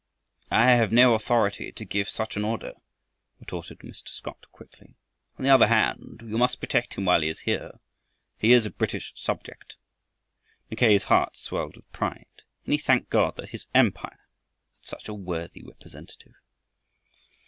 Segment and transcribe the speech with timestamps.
[0.49, 2.73] "I have no authority to give such an order,"
[3.39, 4.07] retorted Mr.
[4.07, 4.95] Scott quickly.
[5.37, 7.79] "On the other hand you must protect him while he is here.
[8.39, 9.75] He is a British subject."
[10.71, 12.41] Mackay's heart swelled with pride.
[12.65, 14.27] And he thanked God that his Empire
[14.79, 16.33] had such a worthy representative.